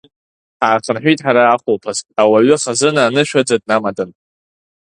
Ҳаахынҳәит 0.59 1.19
ҳара 1.25 1.43
ахәылԥаз, 1.53 1.97
ауаҩы 2.21 2.55
хазына 2.61 3.01
анышәаӡа 3.05 3.55
днамадан… 3.61 4.09